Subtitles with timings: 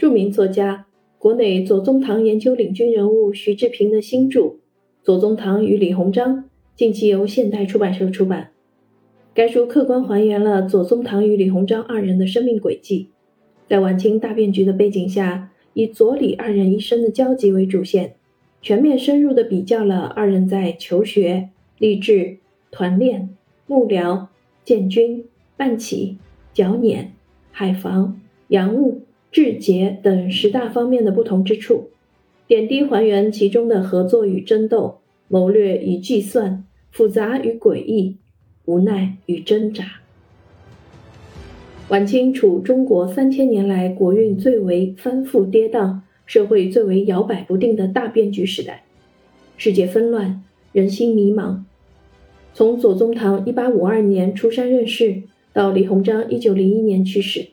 [0.00, 0.86] 著名作家、
[1.18, 4.40] 国内左宗棠研究领军人物徐志平的新著
[5.02, 6.38] 《左宗棠与李鸿章》，
[6.74, 8.48] 近期由现代出版社出版。
[9.34, 13.08] 该书客观还原了左宗棠与李鸿章二人的生命轨迹，
[13.68, 18.14] 在晚清大变局的背景下，以左李二人一生的交集为主线，
[18.62, 22.38] 全面深入地比较了二人在求学、励志、
[22.70, 23.28] 团练、
[23.66, 24.28] 幕僚、
[24.64, 25.26] 建军、
[25.58, 26.16] 办企、
[26.54, 27.12] 剿捻、
[27.52, 29.02] 海防、洋务。
[29.32, 31.90] 治节等十大方面的不同之处，
[32.46, 34.98] 点滴还原其中的合作与争斗、
[35.28, 38.16] 谋略与计算、复杂与诡异、
[38.64, 39.84] 无奈与挣扎。
[41.88, 48.84] 晚清处中国三千年来国运最为翻覆跌宕、社会最为摇摆不定的大变局时代，
[49.56, 50.42] 世界纷乱，
[50.72, 51.62] 人心迷茫。
[52.52, 55.22] 从左宗棠一八五二年出山任事，
[55.52, 57.48] 到李鸿章一九零一年去世。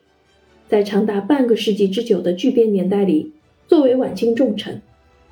[0.67, 3.31] 在长达半个世纪之久的巨变年代里，
[3.67, 4.81] 作为晚清重臣，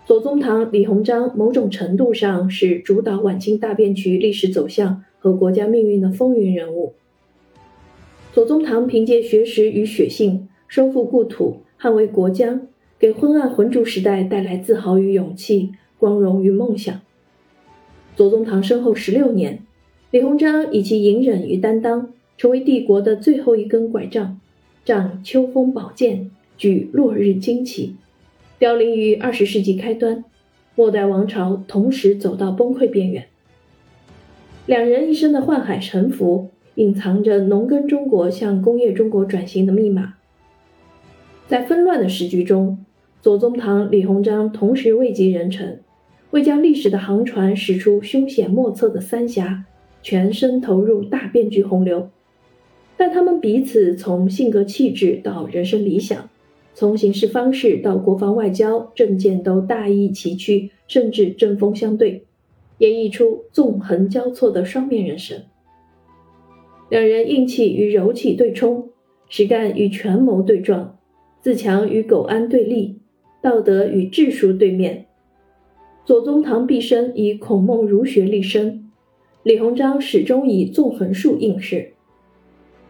[0.05, 6.93] 左宗棠、李鸿章某种程度上是主导晚清大变局历史走向和国家命运的风云人物。
[8.31, 17.01] 左宗棠凭借学识与血性，收复故土，捍卫国疆，给昏暗浑浊时代带来自豪与勇气、光荣与梦想。
[18.15, 19.59] 左宗棠身后十六年，
[20.11, 24.39] 李鸿章以其隐忍与担当，成为帝国的最后一根拐杖。
[24.85, 27.95] 仗秋风宝剑，举落日旌旗，
[28.59, 30.23] 凋零于二十世纪开端，
[30.75, 33.25] 末代王朝同时走到崩溃边缘。
[34.67, 40.13] 两人一生的宦海沉浮，隐藏着农耕中国向工业中国转型的密码。
[41.47, 42.77] 在纷乱的时局中，
[43.23, 45.81] 左宗棠、李鸿章同时位极人臣，
[46.29, 49.65] 为将历史的航船驶出凶险莫测的三峡，
[50.03, 52.11] 全身投入大变局洪流。
[52.97, 56.29] 但他们彼此从性格气质到人生理想，
[56.73, 62.23] 从行事方式到国防外交政见都大异崎岖，甚至针锋相对，
[62.77, 65.43] 演绎出纵横交错的双面人生。
[66.89, 68.89] 两人硬气与柔气对冲，
[69.27, 70.97] 实干与权谋对撞，
[71.41, 72.99] 自强与苟安对立，
[73.41, 75.07] 道德与智术对面。
[76.05, 78.91] 左宗棠毕生以孔孟儒学立身，
[79.41, 81.94] 李鸿章始终以纵横术应试。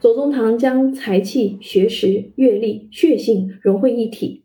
[0.06, 4.44] 左宗棠将才气、学识、阅历、血性融汇一体，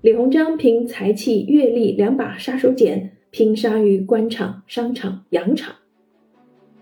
[0.00, 5.74] 李鸿章凭才气、阅历两把杀手锏，拼杀于官场、商场、洋场。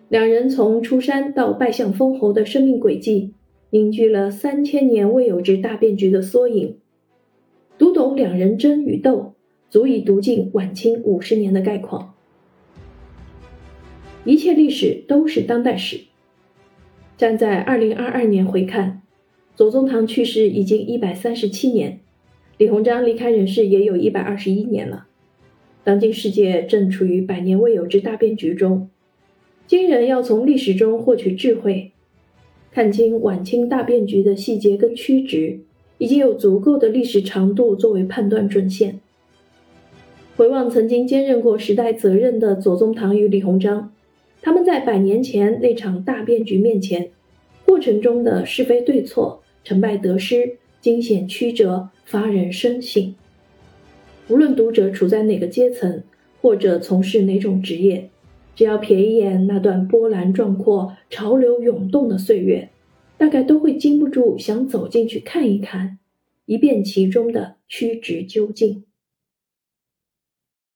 [0.09, 3.35] 两人从出山到拜相封侯的生命轨迹，
[3.71, 6.77] 凝聚了三千年未有之大变局的缩影。
[7.77, 9.35] 读懂两人争与斗，
[9.69, 12.15] 足以读尽晚清五十年的概况。
[14.25, 16.12] 一切历史都是当代史。
[17.23, 19.01] 站在二零二二年回看，
[19.55, 22.01] 左宗棠去世已经一百三十七年，
[22.59, 25.07] 李鸿章离开人世也有一百二十一年了。
[25.85, 28.91] 当今世界正处于百年未有之大变局中，
[29.69, 31.93] 今人要从历史中获取智慧，
[32.73, 35.61] 看清晚清大变局的细节跟曲直，
[35.99, 38.99] 已经有足够的历史长度作为判断准线。
[40.37, 43.93] 回望曾经兼任过时代责任的左宗棠与李鸿章。
[44.43, 47.11] 他们在百年前那场大变局面前，
[47.65, 53.15] 过程中的是非对错、成败得失、惊险曲折，发人深省。
[54.29, 56.03] 无论读者处在哪个阶层，
[56.41, 58.11] 或者从事哪种职业，
[58.57, 62.69] 只要瞥一眼那段波澜壮阔、潮流涌动的岁月，
[63.17, 65.99] 大概都会禁不住想走进去看一看，
[66.47, 68.83] 一遍其中的曲直究竟。